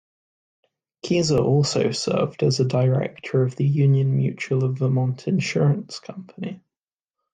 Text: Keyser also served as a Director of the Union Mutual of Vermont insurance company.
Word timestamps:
Keyser 1.05 1.37
also 1.45 1.91
served 1.91 2.41
as 2.41 2.59
a 2.59 2.65
Director 2.65 3.43
of 3.43 3.55
the 3.55 3.65
Union 3.67 4.17
Mutual 4.17 4.63
of 4.63 4.79
Vermont 4.79 5.27
insurance 5.27 5.99
company. 5.99 6.59